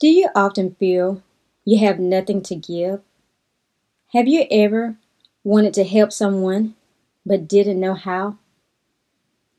Do 0.00 0.06
you 0.06 0.28
often 0.32 0.76
feel 0.76 1.22
you 1.64 1.78
have 1.80 1.98
nothing 1.98 2.40
to 2.42 2.54
give? 2.54 3.00
Have 4.12 4.28
you 4.28 4.46
ever 4.48 4.96
wanted 5.42 5.74
to 5.74 5.82
help 5.82 6.12
someone 6.12 6.76
but 7.26 7.48
didn't 7.48 7.80
know 7.80 7.94
how? 7.94 8.36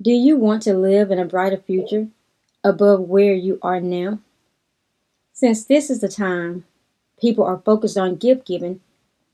Do 0.02 0.12
you 0.12 0.38
want 0.38 0.64
to 0.64 0.74
live 0.74 1.12
in 1.12 1.20
a 1.20 1.26
brighter 1.26 1.58
future 1.58 2.08
above 2.64 3.02
where 3.02 3.34
you 3.34 3.60
are 3.62 3.82
now? 3.82 4.20
Since 5.34 5.66
this 5.66 5.90
is 5.90 6.00
the 6.00 6.08
time 6.08 6.64
people 7.20 7.44
are 7.44 7.58
focused 7.58 7.98
on 7.98 8.16
gift 8.16 8.48
giving, 8.48 8.80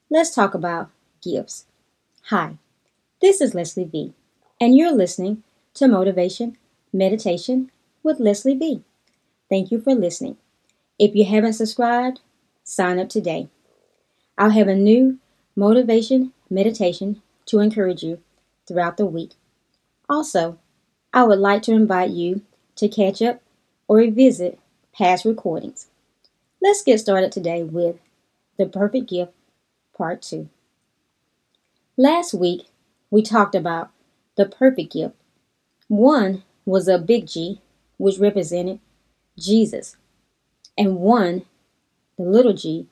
let's 0.09 0.33
talk 0.33 0.55
about 0.55 0.89
gifts. 1.21 1.65
Hi, 2.29 2.57
this 3.21 3.41
is 3.41 3.53
Leslie 3.53 3.83
V, 3.83 4.13
and 4.59 4.75
you're 4.75 4.91
listening 4.91 5.43
to 5.75 5.87
Motivation 5.87 6.57
Meditation 6.91 7.69
with 8.01 8.19
Leslie 8.19 8.57
V. 8.57 8.81
Thank 9.49 9.69
you 9.69 9.79
for 9.79 9.93
listening. 9.93 10.37
If 10.97 11.13
you 11.13 11.25
haven't 11.25 11.53
subscribed, 11.53 12.21
sign 12.63 12.99
up 12.99 13.09
today. 13.09 13.49
I'll 14.37 14.51
have 14.51 14.69
a 14.69 14.75
new 14.75 15.19
motivation 15.53 16.31
meditation 16.49 17.21
to 17.47 17.59
encourage 17.59 18.01
you 18.01 18.19
throughout 18.65 18.95
the 18.95 19.05
week. 19.05 19.31
Also, 20.07 20.57
I 21.13 21.23
would 21.23 21.39
like 21.39 21.63
to 21.63 21.73
invite 21.73 22.11
you 22.11 22.43
to 22.77 22.87
catch 22.87 23.21
up 23.21 23.41
or 23.89 23.97
revisit 23.97 24.57
past 24.93 25.25
recordings. 25.25 25.87
Let's 26.61 26.81
get 26.81 26.99
started 26.99 27.31
today 27.31 27.61
with 27.63 27.97
The 28.57 28.65
Perfect 28.65 29.09
Gift 29.09 29.33
Part 29.97 30.21
2. 30.21 30.47
Last 31.97 32.33
week, 32.33 32.67
we 33.11 33.21
talked 33.21 33.55
about 33.55 33.91
the 34.37 34.45
perfect 34.45 34.93
gift. 34.93 35.15
One 35.89 36.43
was 36.65 36.87
a 36.87 36.97
big 36.97 37.27
G, 37.27 37.61
which 37.97 38.17
represented 38.17 38.79
Jesus 39.37 39.97
and 40.77 40.97
one, 40.97 41.45
the 42.17 42.23
little 42.23 42.53
g, 42.53 42.87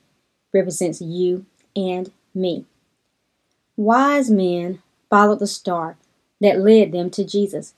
represents 0.54 1.02
you 1.02 1.46
and 1.76 2.12
me. 2.34 2.66
Wise 3.76 4.30
men 4.30 4.82
followed 5.10 5.40
the 5.40 5.48
star 5.48 5.98
that 6.42 6.60
led 6.60 6.92
them 6.92 7.10
to 7.12 7.24
Jesus. 7.24 7.74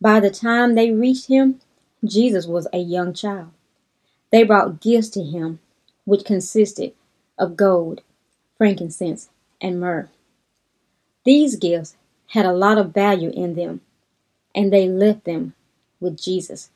By 0.00 0.20
the 0.20 0.30
time 0.30 0.74
they 0.74 0.90
reached 0.90 1.28
him, 1.28 1.60
Jesus 2.04 2.46
was 2.46 2.66
a 2.72 2.78
young 2.78 3.14
child. 3.14 3.50
They 4.30 4.42
brought 4.42 4.80
gifts 4.80 5.08
to 5.10 5.22
him, 5.22 5.60
which 6.04 6.24
consisted 6.24 6.92
of 7.38 7.56
gold, 7.56 8.02
frankincense, 8.58 9.30
and 9.60 9.80
myrrh. 9.80 10.08
These 11.24 11.56
gifts 11.56 11.96
had 12.28 12.46
a 12.46 12.52
lot 12.52 12.78
of 12.78 12.92
value 12.92 13.30
in 13.30 13.54
them, 13.54 13.80
and 14.54 14.72
they 14.72 14.88
left 14.88 15.24
them 15.24 15.54
with 16.00 16.20
Jesus. 16.20 16.70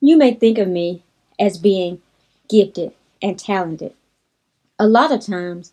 You 0.00 0.16
may 0.16 0.34
think 0.34 0.58
of 0.58 0.68
me 0.68 1.02
as 1.38 1.58
being 1.58 2.00
gifted 2.48 2.92
and 3.22 3.38
talented. 3.38 3.94
A 4.78 4.86
lot 4.86 5.12
of 5.12 5.20
times, 5.20 5.72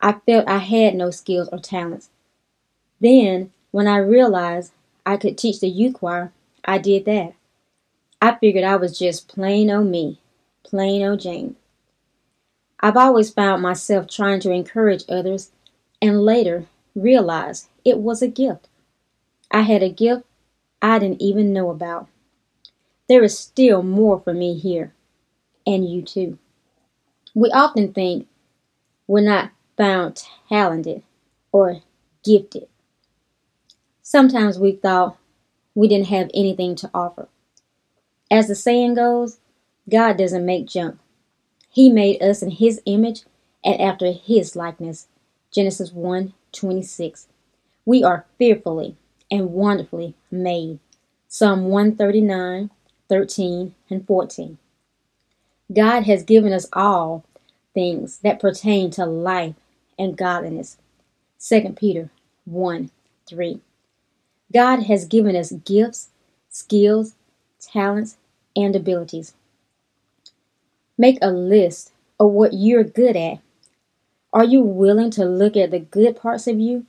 I 0.00 0.12
felt 0.12 0.48
I 0.48 0.58
had 0.58 0.94
no 0.94 1.10
skills 1.10 1.48
or 1.52 1.58
talents. 1.58 2.10
Then, 3.00 3.52
when 3.70 3.86
I 3.86 3.98
realized 3.98 4.72
I 5.04 5.16
could 5.16 5.36
teach 5.36 5.60
the 5.60 5.68
youth 5.68 5.94
choir, 5.94 6.32
I 6.64 6.78
did 6.78 7.04
that. 7.06 7.34
I 8.20 8.36
figured 8.36 8.64
I 8.64 8.76
was 8.76 8.98
just 8.98 9.28
plain 9.28 9.70
old 9.70 9.86
me, 9.86 10.18
plain 10.64 11.02
old 11.02 11.20
Jane. 11.20 11.56
I've 12.80 12.96
always 12.96 13.30
found 13.30 13.62
myself 13.62 14.06
trying 14.08 14.40
to 14.40 14.52
encourage 14.52 15.04
others 15.08 15.50
and 16.00 16.24
later 16.24 16.66
realized 16.94 17.68
it 17.84 17.98
was 17.98 18.22
a 18.22 18.28
gift. 18.28 18.68
I 19.50 19.62
had 19.62 19.82
a 19.82 19.88
gift 19.88 20.24
I 20.80 20.98
didn't 20.98 21.22
even 21.22 21.52
know 21.52 21.70
about. 21.70 22.08
There 23.08 23.24
is 23.24 23.38
still 23.38 23.82
more 23.82 24.20
for 24.20 24.32
me 24.32 24.58
here 24.58 24.92
and 25.68 25.86
you 25.88 26.00
too. 26.00 26.38
We 27.34 27.50
often 27.50 27.92
think 27.92 28.26
we're 29.06 29.20
not 29.20 29.50
found 29.76 30.24
talented 30.48 31.02
or 31.52 31.82
gifted. 32.24 32.68
Sometimes 34.02 34.58
we 34.58 34.72
thought 34.72 35.18
we 35.74 35.86
didn't 35.86 36.06
have 36.06 36.30
anything 36.32 36.74
to 36.76 36.90
offer. 36.94 37.28
As 38.30 38.48
the 38.48 38.54
saying 38.54 38.94
goes, 38.94 39.40
God 39.88 40.16
doesn't 40.16 40.46
make 40.46 40.66
junk. 40.66 40.98
He 41.70 41.90
made 41.90 42.22
us 42.22 42.42
in 42.42 42.50
his 42.50 42.80
image 42.86 43.24
and 43.62 43.78
after 43.78 44.10
his 44.12 44.56
likeness. 44.56 45.06
Genesis 45.50 45.92
1 45.92 46.32
26. 46.52 47.28
We 47.84 48.02
are 48.02 48.24
fearfully 48.38 48.96
and 49.30 49.52
wonderfully 49.52 50.14
made. 50.30 50.78
Psalm 51.28 51.66
139, 51.66 52.70
13, 53.08 53.74
and 53.90 54.06
14. 54.06 54.58
God 55.72 56.04
has 56.04 56.22
given 56.22 56.52
us 56.52 56.66
all 56.72 57.24
things 57.74 58.18
that 58.20 58.40
pertain 58.40 58.90
to 58.92 59.04
life 59.04 59.54
and 59.98 60.16
godliness. 60.16 60.78
2 61.46 61.74
Peter 61.76 62.10
1 62.46 62.90
3. 63.28 63.60
God 64.52 64.84
has 64.84 65.04
given 65.04 65.36
us 65.36 65.52
gifts, 65.52 66.08
skills, 66.48 67.14
talents, 67.60 68.16
and 68.56 68.74
abilities. 68.74 69.34
Make 70.96 71.18
a 71.20 71.30
list 71.30 71.92
of 72.18 72.30
what 72.30 72.54
you're 72.54 72.84
good 72.84 73.14
at. 73.16 73.38
Are 74.32 74.44
you 74.44 74.62
willing 74.62 75.10
to 75.12 75.24
look 75.24 75.56
at 75.56 75.70
the 75.70 75.78
good 75.78 76.16
parts 76.16 76.46
of 76.46 76.58
you? 76.58 76.86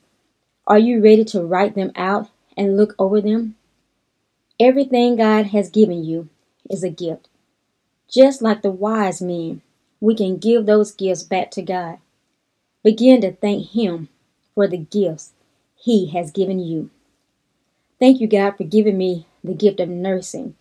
Are 0.66 0.80
you 0.80 1.04
ready 1.04 1.26
to 1.26 1.44
write 1.44 1.76
them 1.76 1.92
out 1.96 2.30
and 2.56 2.78
look 2.78 2.96
over 2.98 3.20
them? 3.20 3.56
Everything 4.60 5.18
God 5.18 5.48
has 5.48 5.70
given 5.70 6.04
you 6.04 6.30
is 6.70 6.84
a 6.84 6.90
gift. 6.90 7.28
Just 8.10 8.42
like 8.42 8.62
the 8.64 8.72
wise 8.72 9.22
men, 9.22 9.62
we 10.02 10.16
can 10.16 10.38
give 10.38 10.66
those 10.66 10.92
gifts 10.92 11.24
back 11.24 11.52
to 11.52 11.62
God. 11.62 12.00
Begin 12.84 13.22
to 13.22 13.34
thank 13.34 13.72
Him 13.72 14.10
for 14.56 14.68
the 14.68 14.78
gifts 14.78 15.34
He 15.76 16.08
has 16.08 16.32
given 16.32 16.60
you. 16.60 16.90
Thank 18.00 18.20
you, 18.20 18.28
God, 18.28 18.58
for 18.58 18.64
giving 18.64 18.98
me 18.98 19.28
the 19.44 19.54
gift 19.54 19.80
of 19.80 19.90
nursing, 19.90 20.56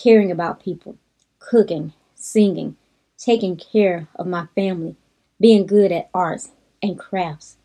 caring 0.00 0.30
about 0.30 0.62
people, 0.62 0.96
cooking, 1.38 1.94
singing, 2.14 2.76
taking 3.18 3.56
care 3.56 4.06
of 4.14 4.26
my 4.26 4.46
family, 4.54 4.94
being 5.40 5.66
good 5.66 5.90
at 5.90 6.10
arts 6.14 6.50
and 6.82 6.98
crafts. 6.98 7.56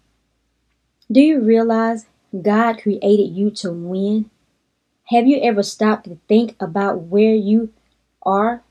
Do 1.11 1.22
you 1.22 1.40
realize 1.40 2.06
God 2.41 2.81
created 2.81 3.35
you 3.35 3.51
to 3.51 3.72
win? 3.72 4.31
Have 5.06 5.28
you 5.28 5.40
ever 5.41 5.63
stopped 5.63 6.06
to 6.06 6.17
think 6.28 6.56
about 6.59 7.01
where 7.01 7.35
you 7.35 7.73
are 8.23 8.63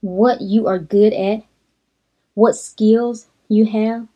what 0.00 0.40
you 0.40 0.66
are 0.66 0.78
good 0.78 1.12
at, 1.12 1.42
what 2.34 2.54
skills 2.54 3.26
you 3.48 3.66
have. 3.66 4.06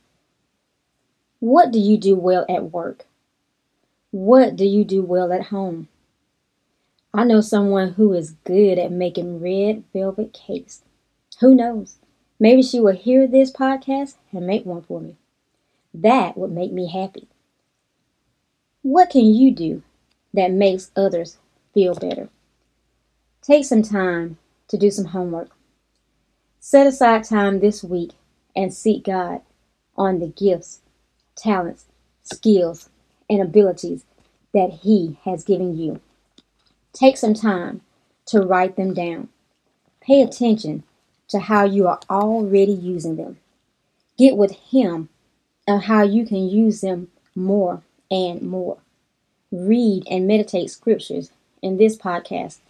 What 1.41 1.71
do 1.71 1.79
you 1.79 1.99
do 1.99 2.17
well 2.17 2.47
at 2.49 2.73
work? 2.73 3.07
What 4.11 4.57
do 4.57 4.65
you 4.65 4.85
do 4.85 5.03
well 5.03 5.33
at 5.33 5.47
home? 5.47 5.89
I 7.13 7.25
know 7.25 7.41
someone 7.41 7.93
who 7.93 8.13
is 8.13 8.37
good 8.45 8.79
at 8.79 8.91
making 8.91 9.41
red 9.41 9.85
velvet 9.93 10.33
cakes. 10.33 10.83
Who 11.41 11.55
knows? 11.55 11.99
Maybe 12.41 12.63
she 12.63 12.81
will 12.81 12.95
hear 12.95 13.27
this 13.27 13.53
podcast 13.53 14.17
and 14.33 14.47
make 14.47 14.65
one 14.65 14.83
for 14.83 15.01
me. 15.01 15.17
That 15.93 16.37
would 16.37 16.51
make 16.51 16.73
me 16.73 16.91
happy. 16.91 17.29
What 18.83 19.11
can 19.11 19.27
you 19.27 19.53
do 19.53 19.83
that 20.33 20.51
makes 20.51 20.91
others 20.97 21.39
feel 21.73 21.95
better? 21.95 22.29
Take 23.43 23.65
some 23.65 23.83
time 23.83 24.39
to 24.69 24.77
do 24.77 24.91
some 24.91 25.07
homework. 25.07 25.51
Set 26.67 26.87
aside 26.87 27.25
time 27.25 27.61
this 27.61 27.85
week 27.85 28.13
and 28.57 28.73
seek 28.73 29.05
God 29.05 29.43
on 29.99 30.19
the 30.19 30.29
gifts, 30.29 30.81
talents, 31.37 31.85
skills, 32.23 32.89
and 33.29 33.43
abilities 33.43 34.07
that 34.55 34.79
He 34.83 35.19
has 35.25 35.45
given 35.45 35.77
you. 35.77 36.01
Take 36.95 37.19
some 37.19 37.35
time 37.35 37.83
to 38.29 38.41
write 38.41 38.77
them 38.77 38.95
down. 38.95 39.29
Pay 40.01 40.23
attention 40.23 40.85
to 41.29 41.39
how 41.39 41.67
you 41.67 41.87
are 41.87 42.01
already 42.09 42.73
using 42.73 43.17
them. 43.17 43.37
Get 44.17 44.39
with 44.39 44.53
Him 44.53 45.11
on 45.69 45.83
how 45.83 46.03
you 46.03 46.25
can 46.25 46.49
use 46.49 46.81
them 46.81 47.09
more 47.35 47.83
and 48.11 48.41
more. 48.41 48.79
Read 49.53 50.05
and 50.11 50.27
meditate 50.27 50.71
scriptures 50.71 51.31
in 51.61 51.77
this 51.77 51.95
podcast 51.95 52.61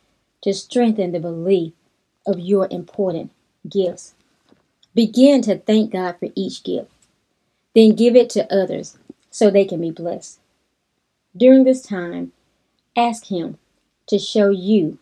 to 0.43 0.53
strengthen 0.53 1.13
the 1.13 1.21
belief 1.21 1.75
of 2.27 2.41
your 2.41 2.67
important 2.73 3.31
gifts. 3.69 4.15
Begin 4.95 5.43
to 5.43 5.59
thank 5.59 5.93
God 5.93 6.17
for 6.19 6.29
each 6.35 6.63
gift. 6.65 6.91
Then 7.75 7.95
give 7.95 8.17
it 8.17 8.31
to 8.31 8.53
others 8.53 8.99
so 9.31 9.51
they 9.51 9.65
can 9.65 9.81
be 9.81 9.91
blessed. 9.91 10.41
During 11.37 11.65
this 11.65 11.83
time, 11.83 12.33
ask 12.97 13.27
Him 13.27 13.59
to 14.07 14.19
show 14.19 14.51
you 14.51 14.99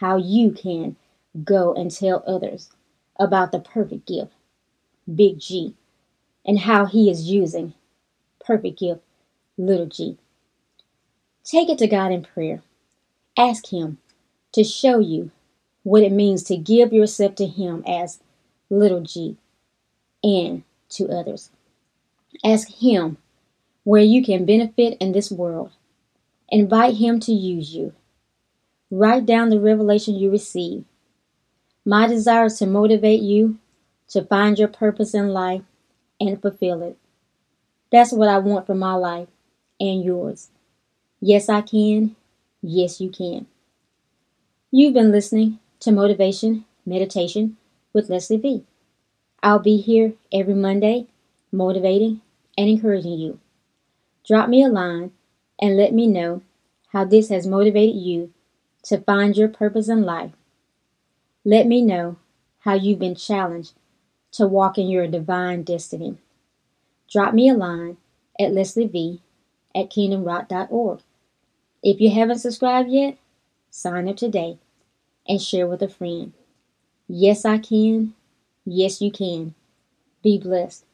how 0.00 0.16
you 0.16 0.50
can 0.52 0.96
go 1.44 1.74
and 1.74 1.90
tell 1.90 2.24
others 2.26 2.70
about 3.18 3.52
the 3.52 3.60
perfect 3.60 4.06
gift, 4.06 4.32
Big 5.12 5.38
G, 5.38 5.74
and 6.46 6.60
how 6.60 6.86
He 6.86 7.10
is 7.10 7.30
using 7.30 7.74
perfect 8.44 8.78
gift, 8.78 9.00
little 9.56 9.86
g. 9.86 10.18
Take 11.44 11.68
it 11.68 11.78
to 11.78 11.86
God 11.86 12.12
in 12.12 12.22
prayer. 12.22 12.62
Ask 13.38 13.72
Him 13.72 13.98
to 14.52 14.64
show 14.64 14.98
you 14.98 15.30
what 15.84 16.02
it 16.02 16.12
means 16.12 16.42
to 16.44 16.56
give 16.56 16.92
yourself 16.92 17.36
to 17.36 17.46
Him 17.46 17.84
as 17.86 18.20
little 18.70 19.02
g 19.02 19.36
and 20.24 20.64
to 20.90 21.08
others. 21.08 21.50
Ask 22.44 22.68
Him 22.70 23.18
where 23.84 24.02
you 24.02 24.24
can 24.24 24.46
benefit 24.46 24.98
in 25.00 25.12
this 25.12 25.30
world. 25.30 25.72
Invite 26.50 26.96
Him 26.96 27.20
to 27.20 27.32
use 27.32 27.74
you. 27.74 27.92
Write 28.90 29.26
down 29.26 29.50
the 29.50 29.60
revelation 29.60 30.14
you 30.16 30.30
receive. 30.30 30.84
My 31.84 32.06
desire 32.06 32.46
is 32.46 32.58
to 32.58 32.66
motivate 32.66 33.20
you 33.20 33.58
to 34.08 34.24
find 34.24 34.58
your 34.58 34.68
purpose 34.68 35.14
in 35.14 35.28
life 35.28 35.62
and 36.20 36.40
fulfill 36.40 36.82
it. 36.82 36.96
That's 37.92 38.12
what 38.12 38.28
I 38.28 38.38
want 38.38 38.66
for 38.66 38.74
my 38.74 38.94
life 38.94 39.28
and 39.80 40.04
yours. 40.04 40.50
Yes, 41.20 41.48
I 41.48 41.62
can. 41.62 42.16
Yes, 42.62 43.00
you 43.00 43.10
can. 43.10 43.46
You've 44.70 44.94
been 44.94 45.12
listening 45.12 45.58
to 45.84 45.92
Motivation 45.92 46.64
Meditation 46.86 47.58
with 47.92 48.08
Leslie 48.08 48.38
V. 48.38 48.64
I'll 49.42 49.58
be 49.58 49.76
here 49.76 50.14
every 50.32 50.54
Monday, 50.54 51.08
motivating 51.52 52.22
and 52.56 52.70
encouraging 52.70 53.18
you. 53.18 53.38
Drop 54.26 54.48
me 54.48 54.64
a 54.64 54.68
line 54.68 55.12
and 55.60 55.76
let 55.76 55.92
me 55.92 56.06
know 56.06 56.40
how 56.94 57.04
this 57.04 57.28
has 57.28 57.46
motivated 57.46 57.96
you 57.96 58.32
to 58.84 58.96
find 58.96 59.36
your 59.36 59.48
purpose 59.48 59.90
in 59.90 60.04
life. 60.04 60.30
Let 61.44 61.66
me 61.66 61.82
know 61.82 62.16
how 62.60 62.72
you've 62.72 62.98
been 62.98 63.14
challenged 63.14 63.74
to 64.32 64.46
walk 64.46 64.78
in 64.78 64.88
your 64.88 65.06
divine 65.06 65.64
destiny. 65.64 66.16
Drop 67.12 67.34
me 67.34 67.50
a 67.50 67.54
line 67.54 67.98
at 68.40 68.54
Leslie 68.54 68.86
V 68.86 69.20
at 69.74 69.90
kingdomrock.org. 69.90 71.00
If 71.82 72.00
you 72.00 72.08
haven't 72.08 72.38
subscribed 72.38 72.88
yet, 72.88 73.18
sign 73.68 74.08
up 74.08 74.16
today 74.16 74.56
and 75.28 75.40
share 75.42 75.66
with 75.66 75.82
a 75.82 75.88
friend. 75.88 76.32
Yes, 77.08 77.44
I 77.44 77.58
can. 77.58 78.14
Yes, 78.66 79.02
you 79.02 79.10
can. 79.12 79.54
Be 80.22 80.38
blessed. 80.38 80.84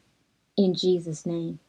In 0.57 0.75
Jesus' 0.75 1.25
name. 1.25 1.59